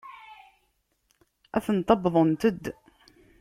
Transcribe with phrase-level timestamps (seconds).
[1.57, 2.63] Atent-a wwḍent-d.